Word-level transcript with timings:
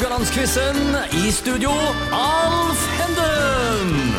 Haugalandsquizen. 0.00 0.76
I 1.12 1.30
studio, 1.30 1.70
Alf 2.16 2.84
Henden. 2.96 4.14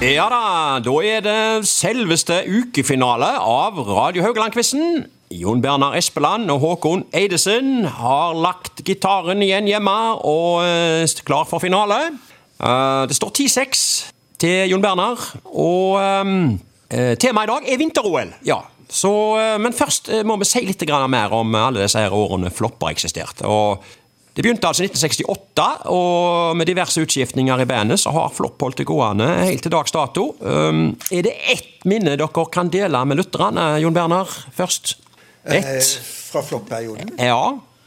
Ja 0.00 0.24
da, 0.32 0.78
da 0.80 0.94
er 1.04 1.20
det 1.20 1.66
selveste 1.68 2.38
ukefinale 2.48 3.28
av 3.36 3.76
Radio 3.84 4.24
Haugaland-quizen. 4.24 5.04
Jon 5.36 5.60
Bernar 5.60 5.98
Espeland 6.00 6.48
og 6.48 6.62
Håkon 6.62 7.04
Eidesen 7.12 7.84
har 7.98 8.40
lagt 8.40 8.80
gitaren 8.88 9.44
igjen 9.44 9.68
hjemme 9.68 9.98
og 10.24 10.64
er 10.64 11.12
klar 11.28 11.44
for 11.50 11.60
finale. 11.60 12.00
Eh, 12.56 13.04
det 13.12 13.20
står 13.20 13.34
10-6 13.36 13.84
til 14.40 14.72
Jon 14.72 14.86
Bernar, 14.86 15.28
og 15.44 16.00
eh, 16.00 17.12
temaet 17.20 17.50
i 17.50 17.52
dag 17.52 17.68
er 17.74 17.84
vinter-OL. 17.84 18.32
Ja, 18.48 18.62
så, 18.88 19.12
eh, 19.36 19.58
men 19.60 19.76
først 19.76 20.08
eh, 20.08 20.24
må 20.24 20.38
vi 20.40 20.48
si 20.48 20.64
litt 20.64 20.82
mer 21.12 21.32
om 21.36 21.54
alle 21.54 21.84
disse 21.84 22.00
årene 22.00 22.50
flopper 22.50 22.94
eksisterte. 22.94 23.44
eksistert. 23.44 23.46
Og 23.46 23.84
det 24.38 24.44
begynte 24.46 24.68
altså 24.70 24.84
i 24.84 24.86
1968, 24.86 25.64
og 25.90 26.54
med 26.54 26.68
diverse 26.70 27.02
utskiftninger 27.02 27.58
i 27.64 27.66
bandet 27.66 27.98
så 27.98 28.12
har 28.14 28.28
Flopp 28.30 28.62
holdt 28.62 28.78
det 28.78 28.84
gående 28.86 29.26
helt 29.42 29.64
til 29.66 29.72
dags 29.74 29.90
dato. 29.90 30.28
Um, 30.38 30.92
er 31.10 31.24
det 31.26 31.32
ett 31.50 31.82
minne 31.90 32.12
dere 32.14 32.44
kan 32.54 32.70
dele 32.70 33.00
med 33.10 33.18
lytterne, 33.18 33.64
Jon 33.82 33.96
Berner, 33.96 34.30
først? 34.54 34.94
Eh, 35.42 35.58
Ett? 35.58 35.90
fra 36.28 36.42
floppperioden. 36.46 37.16
Ja. 37.18 37.40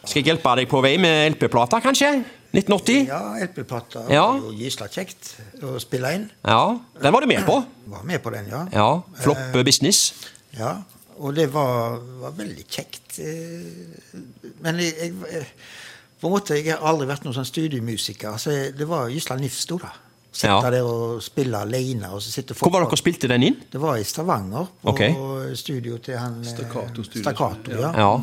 Skal 0.04 0.20
jeg 0.24 0.32
hjelpe 0.34 0.58
deg 0.60 0.68
på 0.68 0.82
vei 0.84 0.96
med 1.00 1.38
LP-plata, 1.38 1.80
kanskje? 1.86 2.10
1980? 2.52 3.08
Ja, 3.08 3.22
LP-plata 3.46 4.02
Ja. 4.12 4.26
var 4.34 4.50
jo 4.50 4.56
gisla 4.60 4.90
kjekt 4.92 5.36
å 5.64 5.78
spille 5.80 6.12
inn. 6.18 6.26
Ja. 6.44 6.76
Den 7.00 7.14
var 7.16 7.22
du 7.24 7.28
med 7.32 7.46
på? 7.48 7.62
Var 7.96 8.04
med 8.04 8.20
på 8.26 8.34
den, 8.36 8.50
ja. 8.52 8.66
Ja. 8.76 8.90
Flopp 9.24 9.56
business? 9.64 10.10
Ja, 10.58 10.82
Og 11.22 11.36
det 11.38 11.48
var, 11.54 12.00
var 12.20 12.32
veldig 12.36 12.66
kjekt. 12.68 13.20
eh, 13.24 14.20
Men 14.60 14.80
jeg, 14.84 15.14
jeg, 15.32 15.46
på 16.22 16.30
en 16.30 16.36
måte, 16.36 16.56
jeg 16.60 16.76
har 16.76 16.86
aldri 16.86 17.08
vært 17.10 17.26
noen 17.26 17.36
sånn 17.40 17.50
studiemusiker. 17.50 18.38
Så 18.38 18.54
det 18.78 18.88
var 18.88 19.10
gysla 19.10 19.40
nifst, 19.42 19.74
da. 19.82 19.90
Sitte 20.32 20.48
Ja. 20.54 20.70
der 20.72 20.86
og 20.88 21.22
spille 21.22 21.58
alene. 21.60 22.08
Og 22.14 22.22
så 22.22 22.32
sitte 22.32 22.54
Hvor 22.56 22.72
var 22.72 22.86
dere 22.86 22.98
spilte 22.98 23.28
den 23.28 23.44
inn? 23.44 23.58
Det 23.72 23.82
var 23.82 23.98
i 23.98 24.04
Stavanger, 24.04 24.70
på 24.82 24.94
okay. 24.94 25.56
studio 25.56 25.98
til 25.98 26.18
han 26.18 26.40
Staccato 26.46 27.04
Stakkato 27.04 27.04
studio. 27.04 27.22
Stakkato, 27.26 27.72
ja. 27.72 27.92
Ja. 27.98 28.22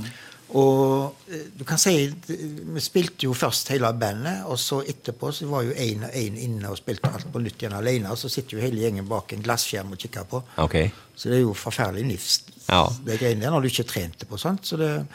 Og 0.57 1.15
eh, 1.29 1.43
du 1.59 1.65
kan 1.69 1.77
si 1.77 1.93
Vi 2.09 2.81
spilte 2.81 3.27
jo 3.27 3.35
først 3.37 3.69
hele 3.69 3.91
bandet, 3.93 4.47
og 4.49 4.57
så 4.59 4.81
etterpå 4.81 5.33
så 5.37 5.49
var 5.51 5.67
jo 5.67 5.75
én 5.77 6.07
og 6.07 6.15
én 6.17 6.39
inne 6.41 6.71
og 6.71 6.79
spilte 6.79 7.11
alt 7.13 7.27
på 7.33 7.43
nytt 7.45 7.61
igjen 7.61 7.77
alene. 7.77 8.11
Og 8.11 8.17
så 8.19 8.31
sitter 8.33 8.57
jo 8.57 8.63
hele 8.65 8.81
gjengen 8.81 9.09
bak 9.09 9.33
en 9.33 9.43
glasskjerm 9.45 9.93
og 9.93 9.99
kikker 10.01 10.25
på. 10.31 10.43
Okay. 10.65 10.89
Så 11.15 11.29
det 11.29 11.41
er 11.41 11.45
jo 11.45 11.53
forferdelig 11.53 12.07
nifst, 12.07 12.55
Ja. 12.69 12.87
det 13.05 13.19
greiene 13.21 13.43
der, 13.43 13.51
når 13.51 13.61
du 13.61 13.69
ikke 13.69 13.85
trente 13.91 14.25
på 14.25 14.39
sånt. 14.39 14.65
Så 14.65 14.77
det, 14.77 15.07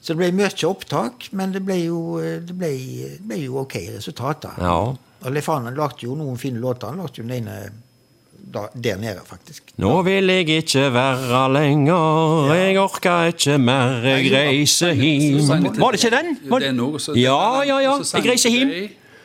så 0.00 0.14
det 0.14 0.16
ble 0.20 0.30
mye 0.38 0.48
opptak, 0.68 1.28
men 1.32 1.52
det 1.52 1.64
ble 1.66 1.76
jo, 1.84 1.98
eh, 2.22 2.38
det 2.46 2.54
ble, 2.56 2.70
det 3.18 3.26
ble 3.26 3.40
jo 3.42 3.58
ok 3.64 3.74
resultater. 3.96 4.54
Ja. 4.62 4.76
Og 5.18 5.32
Leif 5.34 5.48
Arne 5.50 5.72
lagde 5.74 6.06
jo 6.06 6.14
noen 6.14 6.38
fine 6.38 6.60
låter. 6.62 6.86
Han 6.92 7.00
lagde 7.02 7.18
jo 7.18 7.24
den 7.26 7.40
ene 7.42 7.56
da, 8.48 8.68
der 8.72 8.96
nede, 8.96 9.20
faktisk. 9.26 9.72
Nå 9.82 9.90
vil 10.06 10.30
jeg 10.30 10.46
ikke 10.62 10.86
være 10.94 11.40
lenger, 11.52 12.54
jeg 12.54 12.78
orker 12.80 13.32
ikke 13.34 13.58
mer, 13.60 13.98
jeg 14.06 14.30
reiser 14.32 14.94
hjem. 14.94 15.42
Var 15.82 15.92
det 15.92 16.00
ikke 16.04 16.12
den? 16.14 16.38
Var 16.48 16.58
Den 16.64 16.80
også, 16.80 17.16
Ja, 17.18 17.62
ja, 17.66 17.78
ja. 17.82 17.96
Jeg 18.14 18.24
reiser 18.30 18.50
hjem. 18.54 18.72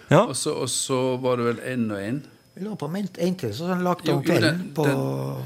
Ja. 0.10 0.26
Og, 0.26 0.36
så, 0.36 0.52
og 0.66 0.70
så 0.70 0.98
var 1.22 1.38
det 1.40 1.46
vel 1.46 1.60
en 1.74 1.92
og 1.92 2.02
en. 2.04 2.18
Vi 2.56 2.64
lurer 2.66 2.76
på 2.78 2.86
en, 2.90 3.08
en 3.18 3.36
til, 3.36 3.54
så 3.56 3.70
han 3.72 3.82
lagde 3.86 4.12
om 4.14 4.20
kvelden 4.26 4.44
den- 4.60 4.72
på 4.76 4.84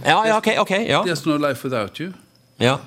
Ja, 0.06 0.18
ja, 0.28 0.38
ok, 0.38 0.48
ok, 0.64 0.72
ja. 0.88 1.04
There's 1.04 1.24
No 1.28 1.38
Life 1.38 1.64
Without 1.68 1.98
You. 2.02 2.12
ja. 2.60 2.78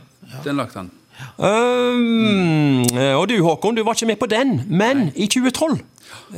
Den 0.44 0.56
lagde 0.56 0.74
han. 0.74 0.90
Um, 1.38 2.80
og 3.20 3.28
du 3.28 3.42
Håkon, 3.42 3.74
du 3.76 3.84
var 3.84 3.92
ikke 3.94 4.06
med 4.06 4.16
på 4.16 4.26
den, 4.26 4.62
men 4.68 5.10
i 5.16 5.26
2012, 5.26 5.80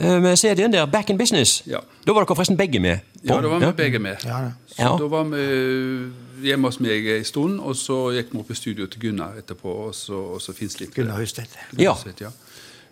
eh, 0.01 0.23
med 0.23 0.37
CD-en 0.37 0.73
der, 0.73 0.87
Back 0.87 1.11
in 1.11 1.19
Business, 1.19 1.63
Ja. 1.67 1.79
da 2.07 2.13
var 2.13 2.25
dere 2.25 2.37
forresten 2.37 2.57
begge 2.57 2.81
med. 2.81 2.99
på. 2.99 3.35
Ja, 3.35 3.41
da 3.41 3.49
var 3.49 3.59
vi 3.59 3.73
begge 3.77 3.99
med. 3.99 4.17
Ja, 4.25 4.39
ja. 4.39 4.51
Så 4.67 4.83
Ja. 4.83 4.97
Da 4.99 5.07
var 5.07 5.25
vi 5.25 6.11
hjemme 6.43 6.69
hos 6.69 6.81
meg 6.81 7.07
en 7.07 7.25
stund, 7.25 7.61
og 7.61 7.77
så 7.77 8.11
gikk 8.13 8.33
vi 8.33 8.39
opp 8.39 8.51
i 8.51 8.55
studio 8.55 8.87
til 8.87 9.01
Gunnar 9.01 9.33
etterpå, 9.39 9.69
og 9.69 9.95
så, 9.95 10.13
og 10.35 10.41
så. 10.41 10.53
Gunnar 10.95 11.17
Høystedt. 11.17 11.57
Ja. 11.79 11.95
ja. 12.21 12.29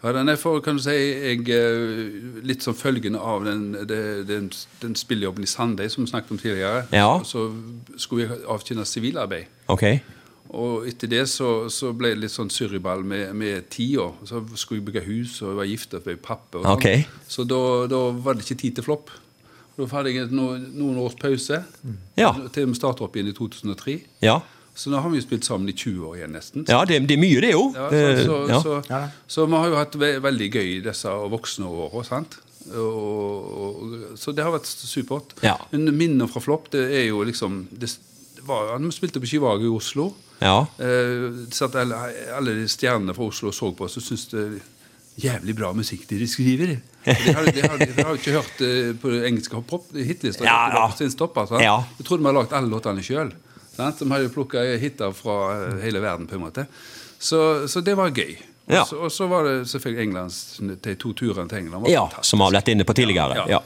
Ja, 0.05 0.13
den 0.13 0.29
er 0.29 0.37
for, 0.37 0.61
kan 0.61 0.77
du 0.79 0.83
si, 0.83 0.91
jeg, 0.91 1.49
eh, 1.53 2.45
litt 2.47 2.63
som 2.65 2.75
følgende 2.75 3.21
av 3.21 3.45
den, 3.45 3.75
den, 3.89 4.47
den 4.81 4.95
spillejobben 4.97 5.45
i 5.45 5.47
Sandøy 5.47 5.89
som 5.93 6.05
vi 6.07 6.11
snakket 6.11 6.31
om 6.31 6.39
tidligere. 6.39 6.87
Ja. 6.93 7.19
Så 7.25 7.51
skulle 8.01 8.29
vi 8.29 8.39
avtjene 8.49 8.87
sivilarbeid. 8.89 9.45
Ok. 9.69 9.85
Og 10.51 10.87
etter 10.91 11.07
det 11.13 11.25
så, 11.31 11.69
så 11.71 11.93
ble 11.95 12.09
det 12.15 12.25
litt 12.25 12.35
sånn 12.35 12.49
surriball 12.51 13.05
med, 13.07 13.31
med 13.39 13.69
tida. 13.71 14.09
Så 14.27 14.41
skulle 14.59 14.81
vi 14.81 14.89
bygge 14.91 15.05
hus, 15.07 15.37
og 15.45 15.53
jeg 15.53 15.59
var 15.61 15.69
gift 15.71 15.95
og 15.95 16.07
fikk 16.09 16.23
pappa. 16.27 16.59
og 16.59 16.67
sånn. 16.67 17.19
Så 17.31 17.45
da, 17.47 17.61
da 17.93 18.01
var 18.19 18.35
det 18.35 18.47
ikke 18.49 18.59
tid 18.65 18.79
til 18.81 18.87
flopp. 18.89 19.13
Da 19.79 19.87
hadde 19.95 20.11
jeg 20.13 20.33
no, 20.35 20.49
noen 20.59 20.99
års 21.01 21.15
pause. 21.21 21.61
Ja. 22.19 22.33
Til 22.53 22.67
vi 22.67 22.75
startet 22.79 23.05
opp 23.07 23.15
igjen 23.17 23.31
i 23.31 23.37
2003. 23.37 23.95
Ja, 24.27 24.41
Så 24.75 24.91
nå 24.91 24.99
har 25.03 25.11
vi 25.13 25.19
jo 25.21 25.25
spilt 25.25 25.45
sammen 25.47 25.69
i 25.71 25.75
20 25.77 26.05
år 26.09 26.19
igjen, 26.19 26.33
nesten. 26.35 26.65
ja 26.69 26.81
det, 26.89 27.01
det 27.09 27.17
er 27.17 27.21
mye 27.21 27.41
det 27.43 27.51
jo. 27.53 27.65
Ja, 27.77 27.89
Eh, 27.91 28.21
så, 28.25 28.37
så, 28.63 28.75
ja. 28.89 29.01
så, 29.27 29.35
så 29.35 29.47
vi 29.47 29.59
har 29.59 29.69
jo 29.69 29.79
hatt 29.79 29.97
ve 30.01 30.11
veldig 30.23 30.49
gøy 30.55 30.69
i 30.77 30.81
disse 30.85 31.11
voksne 31.33 31.67
åra. 31.71 32.03
sant? 32.07 32.39
Og, 32.71 33.51
og, 33.63 33.95
så 34.21 34.33
det 34.37 34.45
har 34.45 34.53
vært 34.55 34.69
supert. 34.69 35.35
Ja. 35.45 35.57
Men 35.73 35.91
minner 35.97 36.31
fra 36.31 36.43
Flopp, 36.45 36.71
det 36.75 36.85
er 37.01 37.07
jo 37.09 37.23
liksom 37.27 37.65
det, 37.71 37.91
det 38.37 38.45
var, 38.47 38.77
Vi 38.79 38.93
spilte 38.95 39.23
på 39.23 39.31
Chivago 39.31 39.65
i 39.67 39.73
Oslo. 39.75 40.11
Ja. 40.41 40.67
Eh, 40.81 41.27
satt 41.53 41.75
alle, 41.77 41.97
alle 42.37 42.55
stjernene 42.69 43.15
fra 43.17 43.27
Oslo 43.29 43.49
og 43.51 43.55
så 43.57 43.71
på 43.77 43.85
oss 43.89 43.99
og 44.01 44.05
syntes 44.07 44.29
det 44.33 44.63
jævlig 45.21 45.55
bra 45.59 45.73
musikk 45.77 46.07
de 46.09 46.27
skriver. 46.29 46.77
De 47.05 47.15
hadde, 47.37 47.53
de 47.53 47.63
har, 47.67 47.77
de 47.79 47.93
hadde 47.97 48.17
ikke 48.21 48.37
hørt 48.39 48.61
eh, 48.65 48.93
på 49.03 49.13
engelske 49.29 49.57
hiphop 49.61 49.91
hitlister. 49.97 50.45
Ja, 50.49 50.71
ja. 50.75 50.85
Sin 50.97 51.11
sant? 51.13 51.61
Ja. 51.61 51.79
Jeg 51.99 52.07
trodde 52.09 52.23
vi 52.25 52.31
hadde 52.31 52.39
lagd 52.41 52.53
alle 52.57 52.73
låtene 52.73 53.05
sjøl. 53.05 53.33
De 53.77 53.83
hadde 53.89 54.23
jo 54.27 54.33
plukka 54.35 54.63
hiter 54.81 55.13
fra 55.17 55.37
eh, 55.57 55.83
hele 55.85 56.01
verden, 56.05 56.27
på 56.31 56.37
en 56.39 56.45
måte. 56.47 56.67
Så, 57.21 57.67
så 57.69 57.81
det 57.85 57.97
var 58.01 58.11
gøy. 58.17 58.37
Ja. 58.71 58.85
så- 58.87 59.01
Og 59.03 59.11
så 59.13 59.27
var 59.29 59.45
det 59.45 59.69
selvfølgelig 59.69 60.03
Englands, 60.07 60.37
de 60.61 60.95
to 60.95 61.13
turene 61.13 61.49
til 61.49 61.59
England. 61.59 61.83
var 61.85 61.91
ja, 61.91 62.05
fantastisk. 62.07 62.31
som 62.31 62.39
vi 62.39 62.45
har 62.49 62.53
vært 62.61 62.69
inne 62.73 62.85
på 62.89 62.95
tidligere. 62.97 63.37
Ja, 63.37 63.47
Ja. 63.59 63.61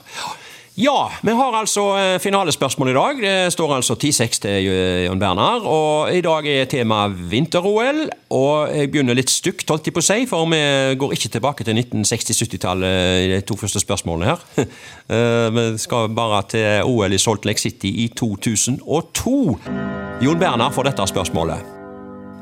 Ja. 0.75 1.11
Vi 1.23 1.31
har 1.31 1.55
altså 1.55 1.83
eh, 1.99 2.17
finalespørsmål 2.19 2.89
i 2.91 2.95
dag. 2.97 3.21
Det 3.23 3.53
står 3.55 3.75
altså 3.77 3.95
10-6 3.95 4.41
til 4.43 4.67
Jon 5.07 5.21
Bernar. 5.23 5.63
Og 5.71 6.11
i 6.15 6.23
dag 6.25 6.47
er 6.51 6.65
tema 6.71 7.05
vinter-OL. 7.09 8.01
Og 8.35 8.73
jeg 8.75 8.91
begynner 8.91 9.15
litt 9.15 9.31
stygt, 9.31 9.69
holdt 9.71 9.87
jeg 9.87 9.95
på 9.95 10.03
å 10.03 10.07
si, 10.07 10.25
for 10.27 10.49
vi 10.51 10.59
går 10.99 11.15
ikke 11.15 11.31
tilbake 11.37 11.67
til 11.69 11.79
1960-70-tallet 11.79 13.21
i 13.23 13.31
de 13.37 13.39
to 13.47 13.59
første 13.61 13.83
spørsmålene 13.85 14.33
her. 14.35 14.45
Eh, 15.05 15.51
Vi 15.53 15.79
skal 15.83 16.09
bare 16.17 16.39
til 16.49 16.87
OL 16.89 17.13
i 17.13 17.19
Salt 17.21 17.45
Lake 17.45 17.61
City 17.61 17.91
i 18.07 18.07
2002. 18.17 19.35
Jon 20.25 20.39
Bernar 20.41 20.73
får 20.73 20.89
dette 20.89 21.05
spørsmålet. 21.11 21.61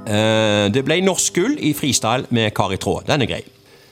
Eh, 0.07 0.69
Det 0.71 0.85
ble 0.87 1.01
norsk 1.03 1.35
gull 1.41 1.57
i 1.59 1.73
freestyle 1.75 2.31
med 2.31 2.55
kar 2.55 2.71
i 2.71 2.79
tråd. 2.79 3.09
Den 3.11 3.27
er 3.27 3.33
grei. 3.33 3.43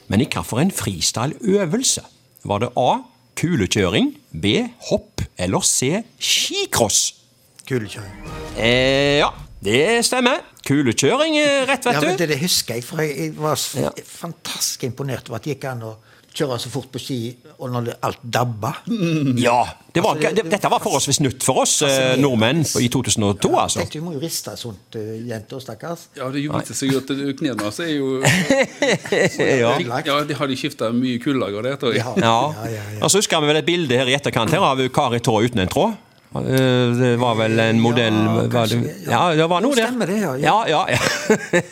Men 0.06 0.22
i 0.22 0.28
hvilken 0.30 0.70
freestyle-øvelse? 0.70 2.06
Var 2.46 2.62
det 2.62 2.70
A. 2.78 2.92
Kulekjøring, 3.40 4.10
B. 4.36 4.44
Hopp 4.90 5.22
eller 5.40 5.62
C. 5.64 6.02
Skicross? 6.20 7.14
Kulekjøring. 7.64 8.12
Eh, 8.60 9.16
ja, 9.22 9.30
det 9.64 10.04
stemmer. 10.04 10.42
Kulekjøring 10.66 11.38
er 11.40 11.66
rett, 11.70 11.84
Ja, 11.88 11.92
vet 11.96 12.02
men 12.02 12.10
Ja, 12.12 12.16
det, 12.20 12.28
det 12.34 12.38
husker 12.42 12.74
jeg, 12.78 12.84
for 12.84 13.00
jeg, 13.02 13.32
var 13.38 13.56
så 13.56 13.86
Ja. 13.88 13.90
fantastisk 14.04 14.84
imponert 14.84 15.28
over 15.30 15.36
at 15.40 15.44
det 15.44 15.56
gikk 15.58 15.64
an 15.70 15.82
å 15.82 15.96
kjøre 16.30 16.60
så 16.62 16.70
fort 16.70 16.92
på 16.94 17.00
ski, 17.02 17.16
og 17.58 17.72
når 17.72 17.84
det, 17.88 17.94
alt 18.06 18.20
dabba. 18.22 18.68
Ja, 18.86 19.64
det 19.92 20.02
var, 20.04 20.14
Altså, 20.14 20.28
det- 20.30 20.44
det, 20.44 20.50
Dette 20.52 20.70
var 20.70 20.78
forholdsvis 20.78 21.18
nytt 21.20 21.42
for 21.42 21.62
oss 21.62 21.82
altså, 21.82 22.14
nordmenn 22.22 22.60
i 22.78 22.86
2002, 22.88 23.50
altså. 23.58 23.80
Tenkte 23.80 23.98
vi 23.98 24.04
må 24.04 24.12
jo 24.14 24.20
riste 24.22 24.54
sånt, 24.56 24.94
uh, 24.94 25.00
jenter, 25.26 25.58
stakkars. 25.58 26.06
Ja, 26.16 26.28
det 26.30 26.44
gjorde 26.44 26.70
seg 26.72 26.94
at 27.00 27.06
det- 27.08 27.34
knærne 27.40 27.62
hans 27.66 27.80
er 27.80 27.90
jo 27.96 28.22
Ja. 29.60 29.74
Ja, 30.06 30.20
de 30.24 30.34
hadde 30.38 30.56
skifta 30.56 30.92
mye 30.94 31.18
kullager 31.18 31.62
det, 31.66 31.74
tror 31.80 31.94
jeg. 31.94 32.04
Ja. 32.04 32.14
Ja. 32.16 32.52
Ja, 32.54 32.70
ja, 32.76 32.82
ja. 32.94 33.02
Og 33.02 33.10
så 33.10 33.18
husker 33.18 33.40
vi 33.42 33.46
vel 33.50 33.56
et 33.56 33.66
bilde 33.66 33.96
her 33.98 34.06
i 34.06 34.14
etterkant 34.14 34.50
her 34.54 34.62
av 34.62 34.78
Kari 34.94 35.18
Tå 35.20 35.40
uten 35.42 35.58
en 35.64 35.68
tråd. 35.68 35.96
Eh, 36.30 36.94
Det 37.00 37.16
var 37.20 37.34
vel 37.34 37.58
en 37.60 37.80
modell 37.82 38.14
var 38.52 38.66
det, 38.70 38.76
ja. 39.06 39.30
Ja, 39.30 39.34
det 39.36 39.48
var 39.50 39.60
noe 39.64 39.74
der. 39.74 39.86
Stemmer 39.88 40.06
det, 40.06 40.20
ja, 40.20 40.34
Ja, 40.38 40.64
ja. 40.68 40.84
ja, 40.88 40.94
ja. 40.94 40.98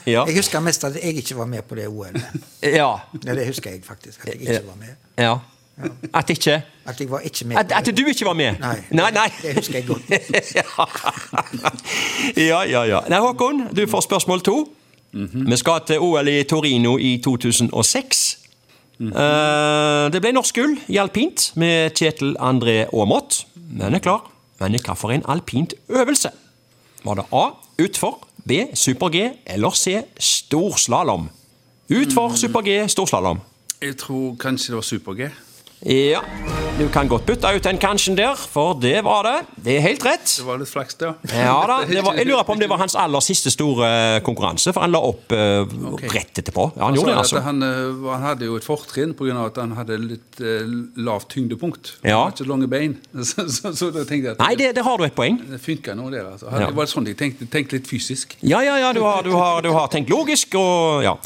ja. 0.14 0.24
Jeg 0.26 0.36
husker 0.40 0.60
mest 0.60 0.84
at 0.84 0.94
jeg 0.98 1.14
ikke 1.22 1.36
var 1.38 1.46
med 1.46 1.62
på 1.68 1.74
det 1.78 1.86
OL-et. 1.88 2.22
ja. 2.62 2.90
Ja, 3.24 3.34
det 3.38 3.46
husker 3.46 3.70
jeg 3.70 3.80
faktisk. 3.86 4.20
At 4.26 4.34
jeg 4.34 4.40
ikke 4.42 4.66
var 4.66 4.74
med. 4.80 4.88
ja. 5.18 5.36
At 6.14 6.30
ikke 6.30 6.62
At 6.90 7.00
jeg 7.00 7.10
var 7.10 7.20
ikke 7.22 7.44
med 7.46 7.56
at, 7.56 7.72
at 7.72 7.86
du 7.96 8.02
ikke 8.10 8.24
var 8.26 8.32
med? 8.34 8.54
Nei. 8.58 8.76
nei, 8.90 9.10
nei. 9.14 9.28
Det 9.42 9.54
husker 9.60 9.74
jeg 9.78 9.86
godt. 9.86 10.02
ja, 12.50 12.62
ja, 12.66 12.82
ja. 12.84 13.00
Nei, 13.08 13.18
Håkon, 13.22 13.62
du 13.76 13.86
får 13.86 14.00
spørsmål 14.08 14.40
to. 14.42 14.56
Vi 15.12 15.56
skal 15.56 15.80
til 15.86 15.98
OL 16.02 16.28
i 16.28 16.42
Torino 16.50 16.96
i 16.98 17.20
2006. 17.24 18.38
Eh, 18.98 20.10
det 20.10 20.18
ble 20.24 20.32
norsk 20.34 20.54
gull 20.58 20.74
i 20.90 20.98
alpint 20.98 21.52
med 21.56 21.94
Kjetil 21.94 22.34
André 22.42 22.88
Aamodt. 22.90 23.44
Den 23.54 23.94
er 23.94 24.02
klar. 24.02 24.26
Men 24.58 24.74
hva 24.82 24.94
for 24.98 25.14
en 25.14 25.22
alpint 25.30 25.74
øvelse? 25.88 26.30
Var 27.04 27.14
det 27.14 27.24
A. 27.32 27.44
Utfor, 27.78 28.26
B. 28.48 28.52
Super-G 28.74 29.30
eller 29.46 29.70
C. 29.70 30.02
Storslalåm? 30.18 31.28
Utfor, 31.88 32.34
super-G, 32.36 32.88
storslalåm. 32.88 33.38
Jeg 33.82 33.96
tror 33.96 34.34
kanskje 34.40 34.72
det 34.72 34.74
var 34.74 34.82
Super-G. 34.82 35.30
Ja, 35.86 36.20
du 36.78 36.88
kan 36.90 37.06
godt 37.10 37.24
bytte 37.26 37.50
ut 37.54 37.62
den 37.62 37.78
kanskje 37.78 38.16
der, 38.18 38.34
for 38.38 38.74
det 38.82 38.96
var 39.06 39.22
det. 39.26 39.34
Det 39.62 39.76
er 39.76 39.84
helt 39.84 40.02
rett. 40.06 40.24
Det 40.26 40.46
var 40.46 40.58
litt 40.58 40.70
flaks, 40.70 40.96
ja. 41.02 41.12
Ja 41.30 41.54
da, 41.70 41.76
det 41.90 42.02
var, 42.02 42.16
Jeg 42.18 42.26
lurer 42.26 42.42
på 42.46 42.54
om 42.56 42.58
det 42.62 42.68
var 42.70 42.80
hans 42.82 42.96
aller 42.98 43.22
siste 43.22 43.50
store 43.54 44.20
konkurranse, 44.26 44.72
for 44.74 44.82
han 44.82 44.94
la 44.94 45.00
opp 45.06 45.30
uh, 45.34 45.62
rett 46.10 46.40
etterpå. 46.42 46.68
Ja, 46.74 46.88
han 46.88 46.88
Han, 46.88 46.98
gjorde 46.98 47.12
det, 47.14 47.18
altså. 47.22 47.42
han, 47.46 47.62
eh, 47.62 48.10
han 48.10 48.26
hadde 48.26 48.48
jo 48.50 48.58
et 48.58 48.66
fortrinn 48.66 49.14
pga. 49.18 49.38
at 49.46 49.60
han 49.62 49.76
hadde 49.78 50.00
litt 50.02 50.42
uh, 50.42 50.66
lavt 50.98 51.30
tyngdepunkt. 51.36 51.94
Ja. 52.02 52.24
Han 52.24 52.32
hadde 52.32 52.42
ikke 52.42 52.50
lange 52.50 52.70
bein. 52.74 52.98
Så, 53.28 53.46
så, 53.48 53.72
så 53.76 53.90
da 53.94 54.02
tenkte 54.06 54.32
jeg 54.32 54.34
at 54.34 54.42
Nei, 54.42 54.52
det, 54.58 54.72
det 54.78 54.82
har 54.86 54.98
du 54.98 55.04
et 55.06 55.14
poeng. 55.14 55.38
det 55.50 55.58
funka 55.62 55.94
nå, 55.98 56.10
det. 56.14 56.24
Altså. 56.26 56.50
Han, 56.50 56.62
Ja. 56.62 56.70
Det 56.72 56.78
var 56.78 56.90
sånn 56.90 57.06
jeg 57.06 57.18
tenkte. 57.18 57.46
Tenkt 57.50 57.72
litt 57.74 57.86
fysisk. 57.90 58.34
Ja, 58.42 58.62
ja, 58.66 58.78
ja, 58.82 58.92
du 58.96 59.02
har, 59.06 59.22
du 59.22 59.30
har, 59.34 59.62
du 59.62 59.70
har 59.74 59.86
tenkt 59.92 60.10
logisk, 60.10 60.54
og 60.58 61.04
ja. 61.06 61.16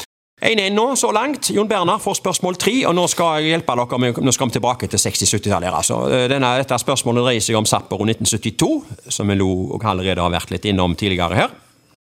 1-1 0.43 0.73
nå, 0.75 0.85
så 0.99 1.11
langt. 1.15 1.47
Jon 1.55 1.69
Bernar 1.69 2.01
får 2.03 2.17
spørsmål 2.19 2.57
tre, 2.59 2.73
og 2.89 2.95
nå 2.97 3.05
skal 3.07 3.39
jeg 3.39 3.53
hjelpe 3.53 3.75
dere 3.79 3.99
med 4.01 4.17
Nå 4.19 4.33
skal 4.35 4.49
vi 4.49 4.57
tilbake 4.57 4.89
til 4.91 4.99
60-70-tallet. 4.99 5.71
Altså. 5.71 6.01
Denne, 6.31 6.49
dette 6.59 6.79
spørsmålet 6.83 7.23
dreier 7.23 7.45
seg 7.45 7.59
om 7.59 7.67
Sapporo 7.69 8.03
1972, 8.09 8.71
som 9.07 9.31
vi 9.31 9.37
allerede 9.39 10.19
har 10.19 10.33
vært 10.33 10.51
litt 10.51 10.67
innom 10.67 10.97
tidligere 10.99 11.39
her. 11.39 11.55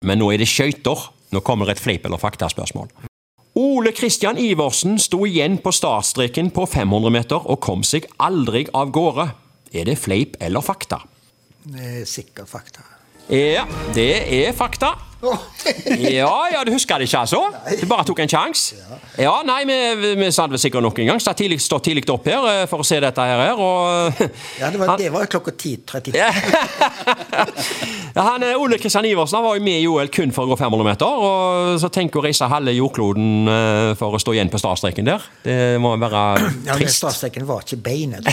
Men 0.06 0.22
nå 0.22 0.30
er 0.34 0.44
det 0.44 0.50
skøyter. 0.50 1.10
Nå 1.34 1.42
kommer 1.46 1.70
et 1.70 1.82
fleip- 1.82 2.06
eller 2.06 2.22
faktaspørsmål. 2.22 2.90
Ole 3.60 3.92
Kristian 3.98 4.38
Iversen 4.38 5.00
sto 5.02 5.24
igjen 5.26 5.58
på 5.62 5.74
startstreken 5.74 6.54
på 6.54 6.68
500 6.70 7.14
meter 7.14 7.50
og 7.50 7.60
kom 7.66 7.82
seg 7.84 8.06
aldri 8.22 8.68
av 8.78 8.94
gårde. 8.94 9.26
Er 9.74 9.90
det 9.90 9.98
fleip 10.02 10.38
eller 10.42 10.62
fakta? 10.66 11.02
Det 11.66 11.92
er 12.02 12.06
sikkert 12.10 12.50
fakta. 12.50 12.86
Ja, 13.30 13.66
det 13.94 14.12
er 14.38 14.54
fakta. 14.58 14.94
Ja, 15.20 16.48
ja, 16.54 16.62
du 16.64 16.72
husker 16.72 17.00
det 17.00 17.10
ikke, 17.10 17.20
altså? 17.26 17.42
Du 17.82 17.88
bare 17.90 18.06
tok 18.08 18.22
en 18.24 18.30
sjanse? 18.32 18.78
Ja, 19.20 19.34
nei, 19.44 19.66
vi, 19.68 19.76
vi 20.16 20.30
satt 20.32 20.52
vel 20.54 20.62
sikkert 20.62 20.86
nok 20.86 21.02
en 21.04 21.10
gang. 21.12 21.20
Stod 21.20 21.36
tidlig, 21.42 21.58
stått 21.64 21.90
tidlig 21.90 22.06
opp 22.14 22.28
her 22.30 22.46
eh, 22.48 22.62
for 22.72 22.84
å 22.84 22.88
se 22.88 23.02
dette 23.04 23.26
her, 23.28 23.60
og 23.60 24.22
Ja, 24.62 24.70
det 24.72 24.80
var, 24.80 24.94
det 25.00 25.10
var 25.12 25.28
klokka 25.32 25.52
10.30. 25.52 26.16
ja, 28.16 28.18
han, 28.30 28.46
eh, 28.48 28.56
Ole 28.56 28.80
Kristian 28.80 29.08
Iversen 29.10 29.42
han 29.42 29.48
var 29.50 29.60
jo 29.60 29.66
med 29.66 29.84
i 29.84 29.90
OL 29.92 30.12
kun 30.14 30.32
for 30.36 30.48
å 30.48 30.54
gå 30.54 30.60
500 30.62 30.88
meter, 30.88 31.26
og 31.28 31.76
så 31.84 31.92
tenk 31.92 32.16
å 32.16 32.24
reise 32.24 32.48
halve 32.52 32.72
jordkloden 32.78 33.52
eh, 33.52 33.92
for 34.00 34.16
å 34.16 34.22
stå 34.24 34.38
igjen 34.38 34.54
på 34.54 34.62
startstreken 34.62 35.12
der. 35.12 35.28
Det 35.44 35.60
må 35.84 35.98
være 36.00 36.24
trist. 36.40 36.64
Ja, 36.70 36.80
men 36.80 36.96
startstreken 36.96 37.50
var 37.50 37.68
ikke 37.68 37.82
beinet. 37.90 38.24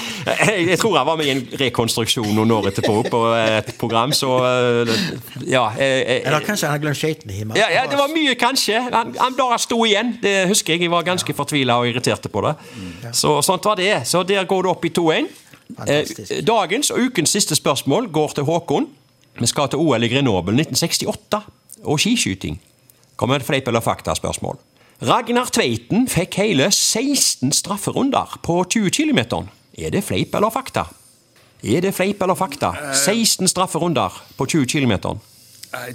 Jeg, 0.26 0.66
jeg 0.68 0.78
tror 0.78 0.96
jeg 0.98 1.06
var 1.08 1.16
med 1.16 1.26
i 1.26 1.32
en 1.32 1.42
rekonstruksjon 1.60 2.28
noen 2.36 2.50
år 2.52 2.68
etterpå 2.70 2.96
på 3.08 3.20
et 3.40 3.70
program, 3.80 4.12
så 4.16 4.30
eh, 4.44 4.92
ja. 5.48 5.62
Jeg, 5.78 6.20
Eller 6.26 6.44
kanskje 6.44 6.68
han 6.68 6.76
har 6.76 6.82
glemt 6.82 6.98
skøytene 7.00 7.36
hjemme. 7.38 7.56
ja, 7.58 7.68
ja, 7.72 7.84
det 7.90 7.98
var 7.98 8.10
mye 8.12 8.34
kanskje. 8.40 8.80
Han, 8.92 9.14
han 9.18 9.36
bare 9.38 9.58
sto 9.62 9.78
igjen. 9.88 10.16
Det 10.22 10.34
husker 10.50 10.74
jeg. 10.76 10.84
Jeg 10.86 10.92
var 10.92 11.06
ganske 11.06 11.34
fortvila 11.36 11.78
og 11.80 11.88
irriterte 11.90 12.28
på 12.32 12.42
det. 12.46 12.54
Så 13.16 13.38
sånt 13.46 13.64
var 13.64 13.78
det. 13.80 13.92
Så 14.08 14.22
der 14.28 14.44
går 14.48 14.66
det 14.66 14.72
opp 14.74 14.84
i 14.84 14.92
2-1. 14.98 15.30
Eh, 15.86 16.42
dagens 16.44 16.90
og 16.90 16.98
ukens 17.08 17.30
siste 17.36 17.54
spørsmål 17.56 18.10
går 18.12 18.34
til 18.40 18.44
Håkon. 18.48 18.88
Vi 19.40 19.46
skal 19.46 19.70
til 19.72 19.78
OL 19.80 20.02
i 20.04 20.10
Grenoble 20.10 20.56
1968 20.58 21.40
og 21.84 22.00
skiskyting. 22.02 22.58
Kommer 23.16 23.40
et 23.40 23.46
fleip- 23.46 23.68
eller 23.68 23.80
faktaspørsmål. 23.84 24.58
Ragnar 25.00 25.48
Tveiten 25.48 26.04
fikk 26.12 26.34
hele 26.42 26.66
16 26.72 27.52
strafferunder 27.56 28.34
på 28.44 28.58
20 28.68 28.90
km. 28.92 29.22
Er 29.78 29.92
det 29.94 30.02
fleip 30.04 30.34
eller 30.34 30.50
fakta? 30.50 30.86
Er 31.62 31.84
det 31.84 31.92
fleip 31.94 32.22
eller 32.24 32.34
fakta? 32.38 32.72
16 32.96 33.48
strafferunder 33.48 34.14
på 34.38 34.46
20 34.46 34.66
km. 34.66 35.18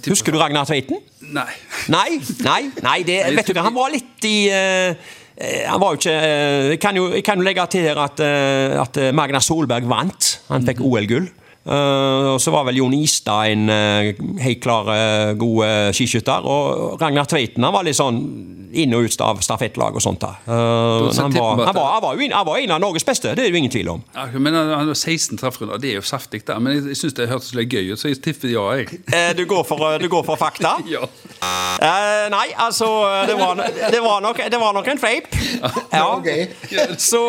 Husker 0.07 0.31
du 0.31 0.39
Ragnar 0.39 0.67
Tveiten? 0.69 1.01
Nei. 1.35 1.51
Nei, 1.91 2.19
nei, 2.45 2.59
nei 2.85 2.99
det, 3.03 3.17
vet 3.35 3.49
du 3.51 3.59
han 3.59 3.75
var 3.75 3.91
litt 3.91 4.23
i 4.23 4.47
eh, 4.47 4.93
eh, 5.35 5.65
Han 5.67 5.81
var 5.81 5.91
jo 5.95 5.99
ikke 5.99 6.13
eh, 6.15 6.67
Jeg 6.71 6.79
kan 6.79 6.95
jo, 6.95 7.09
jeg 7.11 7.25
kan 7.27 7.41
jo 7.41 7.43
legge 7.43 7.65
til 7.73 7.83
her 7.89 7.99
at, 8.05 8.21
eh, 8.23 8.77
at 8.79 8.99
eh, 9.01 9.11
Magna 9.11 9.41
Solberg 9.43 9.89
vant. 9.91 10.29
Han 10.47 10.63
fikk 10.67 10.79
OL-gull. 10.85 11.27
Eh, 11.65 12.33
og 12.35 12.41
så 12.41 12.53
var 12.53 12.67
vel 12.67 12.77
Jon 12.77 12.93
Istad 12.93 13.53
en 13.53 13.69
uh, 13.71 14.11
helt 14.43 14.61
klar 14.61 14.89
uh, 14.91 15.31
god 15.39 15.61
uh, 15.65 15.93
skiskytter. 15.95 16.45
Og 16.45 16.99
Ragnar 17.01 17.25
Tveiten 17.29 17.65
han 17.65 17.73
var 17.73 17.87
litt 17.87 17.97
sånn 17.97 18.21
inn 18.75 18.95
og 18.95 19.07
ut 19.07 19.23
av 19.23 19.39
stafettlag 19.43 19.95
og 19.95 20.03
sånt. 20.03 20.21
da. 20.21 20.35
Eh, 20.45 21.07
han, 21.17 21.33
var, 21.33 21.63
han, 21.65 21.75
var, 21.75 22.01
var 22.03 22.21
en, 22.21 22.35
han 22.35 22.47
var 22.47 22.59
en 22.61 22.75
av 22.75 22.81
Norges 22.83 23.07
beste, 23.07 23.33
det 23.35 23.45
er 23.45 23.49
det 23.49 23.53
jo 23.53 23.61
ingen 23.61 23.73
tvil 23.73 23.91
om. 23.95 24.03
Ja, 24.15 24.27
Men 24.33 24.57
han 24.57 24.91
var 24.91 24.97
16 24.97 25.39
treffrunder, 25.41 25.79
det 25.81 25.93
er 25.93 25.99
jo 25.99 26.05
saftig, 26.05 26.43
da. 26.47 26.59
Men 26.59 26.77
jeg, 26.77 26.85
jeg 26.93 27.01
syns 27.01 27.17
det 27.17 27.29
hørtes 27.31 27.53
litt 27.57 27.73
gøy 27.73 27.93
ut, 27.93 28.01
så 28.01 28.11
jeg 28.11 28.21
tipper 28.25 28.51
ja, 28.51 28.67
jeg. 28.79 29.01
Eh, 29.15 29.31
du, 29.37 29.45
går 29.47 29.63
for, 29.67 29.79
du 30.01 30.09
går 30.11 30.25
for 30.27 30.39
fakta? 30.39 30.75
Ja. 30.95 31.05
Eh, 31.05 32.25
nei, 32.31 32.47
altså 32.61 32.87
det 33.27 33.35
var, 33.37 33.57
det, 33.57 33.99
var 34.03 34.21
nok, 34.23 34.39
det 34.51 34.59
var 34.59 34.75
nok 34.75 34.87
en 34.91 34.99
fleip. 35.01 35.34
Ja. 35.91 36.07
Så 37.09 37.21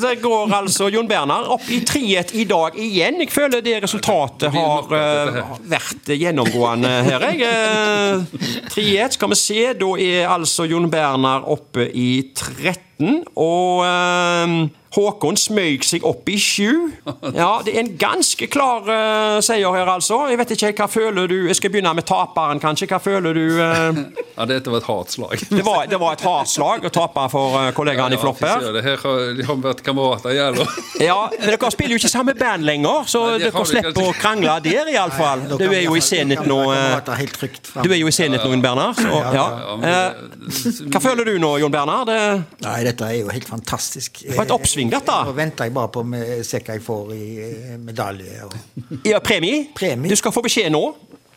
så 0.00 0.14
går 0.22 0.52
altså 0.54 0.88
Jon 0.92 1.08
Bernar 1.08 1.48
opp 1.52 1.66
i 1.72 1.80
3-1 1.86 2.34
i 2.40 2.44
dag 2.48 2.76
igjen. 2.78 3.20
Jeg 3.22 3.32
føler 3.32 3.62
det 3.64 3.76
resultatet 3.84 4.52
har 4.54 4.94
eh, 4.96 5.38
vært 5.70 6.12
gjennomgående 6.14 6.90
her. 7.06 7.26
Jeg. 7.30 7.42
Eh, 7.46 8.68
3-1, 8.72 9.16
skal 9.18 9.32
vi 9.32 9.38
se. 9.38 9.60
Da 9.80 9.90
er 10.00 10.30
altså 10.30 10.66
Jon 10.70 10.90
Bernar 10.92 11.46
oppe 11.50 11.88
i 11.90 12.10
13. 12.34 13.24
Og 13.40 13.84
eh, 13.86 14.56
Håkon 14.94 15.36
smøg 15.38 15.84
seg 15.86 16.04
opp 16.08 16.28
i 16.30 16.38
sju. 16.40 16.90
Ja, 17.40 17.60
det 17.64 17.74
er 17.74 17.82
en 17.84 17.92
ganske 18.00 18.46
klar 18.50 18.86
uh, 18.88 19.38
seier 19.44 19.70
her, 19.74 19.88
altså. 19.88 20.22
Jeg 20.30 20.38
vet 20.40 20.54
ikke, 20.56 20.70
hva 20.80 20.86
føler 20.90 21.28
du 21.30 21.36
Jeg 21.48 21.56
skal 21.58 21.72
begynne 21.72 21.92
med 21.94 22.06
taperen, 22.08 22.60
kanskje. 22.62 22.88
Hva 22.90 22.98
føler 23.02 23.36
du? 23.36 23.44
Uh... 23.60 24.00
ja, 24.38 24.46
dette 24.50 24.72
var 24.72 24.80
et 24.82 24.88
hardt 24.88 25.14
slag. 25.14 25.44
Det 25.50 25.64
var, 25.66 25.86
det 25.90 26.00
var 26.00 26.16
et 26.18 26.24
hardt 26.26 26.50
slag 26.52 26.86
å 26.88 26.92
tape 26.94 27.26
for 27.32 27.56
uh, 27.58 27.68
kollegaene 27.76 28.18
i 28.18 28.20
Flopp 28.20 28.42
her. 28.44 28.66
det 28.74 28.84
her 28.86 29.00
har, 29.04 29.22
de 29.38 29.46
har 29.46 29.60
vært 29.62 29.84
kamerater, 29.86 30.34
jævla. 30.36 30.66
Ja, 31.00 31.30
men 31.32 31.48
Dere 31.48 31.70
spiller 31.72 31.94
jo 31.94 32.00
ikke 32.02 32.10
samme 32.12 32.34
band 32.36 32.66
lenger, 32.66 33.06
så 33.08 33.22
Nei, 33.30 33.38
dere 33.46 33.62
slipper 33.64 34.10
å 34.10 34.12
krangle 34.18 34.58
der, 34.64 34.90
iallfall. 34.92 35.46
Du 35.56 35.64
er 35.70 35.84
jo 35.86 35.94
i 35.96 36.02
Senit 36.04 36.42
nå. 36.48 36.58
eh, 36.74 37.24
frem. 37.40 37.84
Du 37.86 37.88
er 37.88 38.00
jo 38.02 38.10
i 38.10 38.14
Zenit 38.14 38.42
nå, 38.44 38.50
Jon 38.52 38.64
Bernar. 38.64 38.96
Så, 38.98 39.08
ja. 39.08 39.30
Ja, 39.40 39.46
Eh, 39.80 40.86
Hva 40.90 41.00
føler 41.02 41.24
du 41.28 41.38
nå, 41.40 41.54
Jon 41.62 41.72
Bernhard? 41.72 42.10
Det 42.10 42.20
Nei, 42.64 42.78
dette 42.86 43.06
er 43.06 43.20
jo 43.22 43.30
helt 43.32 43.48
fantastisk. 43.48 44.22
Det 44.24 44.36
var 44.36 44.48
et 44.48 44.54
oppsving, 44.54 44.79
dette. 44.88 45.12
Nå 45.28 45.34
venter 45.36 45.64
jeg 45.68 45.74
bare 45.76 45.90
på 45.92 46.00
å 46.00 46.40
se 46.46 46.62
hva 46.64 46.74
jeg 46.78 46.82
får 46.86 47.12
i 47.12 47.26
eh, 47.44 47.76
medalje. 47.76 48.38
Og... 48.46 48.56
Ja, 49.04 49.18
premie? 49.20 49.66
Premie. 49.76 50.08
Du 50.08 50.16
skal 50.16 50.32
få 50.32 50.40
beskjed 50.48 50.72
nå. 50.72 50.84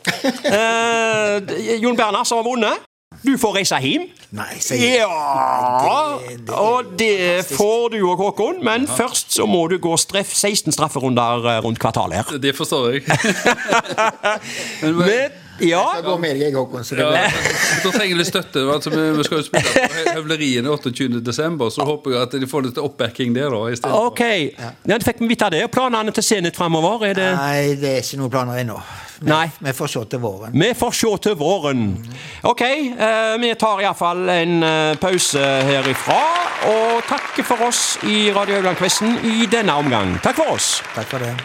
Eh, 0.43 1.79
Jon 1.79 1.95
Bernar 1.95 2.23
som 2.27 2.37
har 2.39 2.45
vunnet. 2.47 2.81
Du 3.23 3.37
får 3.39 3.53
reise 3.55 3.77
hjem. 3.79 4.07
Nei, 4.35 4.55
sier 4.59 4.81
jeg. 4.81 4.99
Ja, 4.99 6.17
det- 6.27 6.39
det- 6.47 6.55
og 6.59 6.85
det 6.99 7.45
får 7.45 7.89
du 7.93 7.99
òg, 8.03 8.17
Håkon. 8.19 8.63
Men 8.65 8.87
først 8.87 9.31
så 9.37 9.45
må 9.47 9.61
du 9.71 9.77
gå 9.79 9.93
streff, 10.01 10.33
16 10.35 10.73
strafferunder 10.75 11.45
eh, 11.53 11.59
rundt 11.63 11.79
kvartalet 11.79 12.19
her. 12.19 12.37
Det 12.43 12.51
forstår 12.57 12.97
jeg. 12.97 13.03
Men, 14.81 14.95
Men, 14.97 15.31
ja, 15.61 15.83
Jeg 15.95 16.03
går 16.03 16.17
med 16.19 16.39
deg, 16.41 16.55
Håkon. 16.57 16.83
Så 16.83 16.95
det 16.97 17.05
blir... 17.05 17.37
da 17.83 17.91
trenger 17.93 18.17
de 18.17 18.25
støtte. 18.25 18.63
Altså, 18.73 18.89
vi, 18.93 19.03
vi 19.17 19.23
skal 19.27 19.37
jo 19.41 19.45
spille 19.47 19.73
på 19.73 19.93
Hø- 19.93 20.15
Høvlerien 20.17 20.65
28.12., 20.65 21.69
så 21.77 21.85
håper 21.87 22.15
jeg 22.15 22.21
at 22.27 22.35
de 22.41 22.49
får 22.49 22.67
litt 22.69 22.81
oppbacking 22.81 23.35
der. 23.37 23.53
da 23.53 23.93
ok. 24.01 24.21
Ja, 24.57 24.71
det 24.97 25.01
fikk 25.05 25.21
vi 25.23 25.29
vite 25.35 25.49
det. 25.53 25.63
Planene 25.73 26.11
til 26.15 26.23
Zenit 26.25 26.57
framover, 26.57 27.05
er 27.11 27.17
det 27.19 27.29
Nei, 27.37 27.75
det 27.79 27.93
er 27.97 28.01
ikke 28.05 28.21
noen 28.23 28.33
planer 28.33 28.61
ennå. 28.63 28.79
Vi, 29.23 29.29
Nei. 29.29 29.45
vi 29.63 29.71
får 29.77 29.87
se 29.93 30.01
til 30.11 30.19
våren. 30.19 30.51
Vi 30.59 30.73
får 30.75 30.95
se 30.99 31.11
til 31.29 31.35
våren. 31.39 31.83
Ok, 32.49 32.61
eh, 32.65 33.37
vi 33.39 33.53
tar 33.61 33.79
iallfall 33.85 34.25
en 34.33 34.57
eh, 34.67 34.97
pause 34.99 35.39
herifra. 35.69 36.19
Og 36.73 37.03
takker 37.07 37.45
for 37.47 37.67
oss 37.69 37.97
i 38.09 38.31
Radio 38.35 38.57
Haugland-quizen 38.59 39.19
i 39.31 39.45
denne 39.51 39.75
omgang. 39.79 40.17
Takk 40.23 40.41
for 40.41 40.57
oss. 40.57 40.77
Takk 40.95 41.07
for 41.13 41.23
det. 41.23 41.35